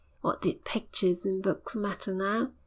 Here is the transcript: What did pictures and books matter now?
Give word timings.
What 0.21 0.41
did 0.41 0.65
pictures 0.65 1.25
and 1.25 1.43
books 1.43 1.75
matter 1.75 2.11
now? 2.11 2.53